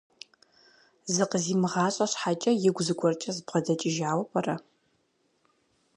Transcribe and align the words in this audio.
Зыкъызимыгъащӏэ 1.13 2.05
щхьэкӏэ, 2.11 2.51
игу 2.67 2.81
зыгуэркӏэ 2.87 3.31
збгъэдэкӏыжауэ 3.37 4.23
пӏэрэ? 4.31 4.55